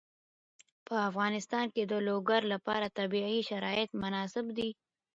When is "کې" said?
1.75-1.83